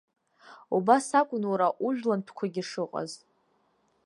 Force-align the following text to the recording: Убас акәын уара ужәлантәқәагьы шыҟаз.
Убас 0.75 1.07
акәын 1.19 1.43
уара 1.51 1.67
ужәлантәқәагьы 1.85 2.63
шыҟаз. 2.69 3.11